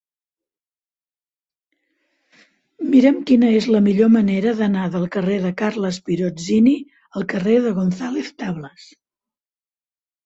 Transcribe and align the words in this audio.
Mira'm 2.95 3.19
quina 3.31 3.51
és 3.59 3.67
la 3.75 3.81
millor 3.89 4.11
manera 4.15 4.53
d'anar 4.63 4.87
del 4.97 5.05
carrer 5.17 5.37
de 5.47 5.53
Carles 5.63 6.01
Pirozzini 6.09 6.75
al 7.21 7.29
carrer 7.37 7.59
de 7.69 7.77
González 7.83 8.35
Tablas. 8.43 8.91